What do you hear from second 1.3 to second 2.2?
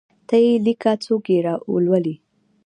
یي لولﺉ